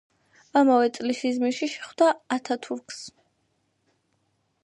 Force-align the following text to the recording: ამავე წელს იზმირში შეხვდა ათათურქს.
ამავე 0.61 0.87
წელს 0.95 1.19
იზმირში 1.31 1.69
შეხვდა 1.75 2.09
ათათურქს. 2.37 3.05